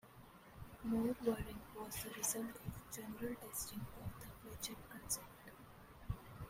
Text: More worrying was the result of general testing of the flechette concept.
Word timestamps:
More 0.83 1.15
worrying 1.23 1.61
was 1.77 1.93
the 1.97 2.09
result 2.17 2.47
of 2.65 2.91
general 2.91 3.35
testing 3.35 3.85
of 4.03 4.11
the 4.19 4.49
flechette 4.49 4.75
concept. 4.89 5.29